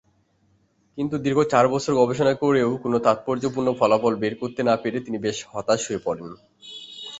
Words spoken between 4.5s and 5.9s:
না পেরে তিনি বেশ হতাশ